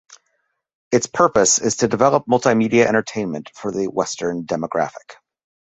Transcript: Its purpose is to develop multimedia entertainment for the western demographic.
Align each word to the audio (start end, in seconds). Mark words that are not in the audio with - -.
Its 0.91 1.05
purpose 1.05 1.59
is 1.59 1.75
to 1.75 1.87
develop 1.87 2.25
multimedia 2.25 2.87
entertainment 2.87 3.51
for 3.53 3.71
the 3.71 3.85
western 3.85 4.41
demographic. 4.47 5.17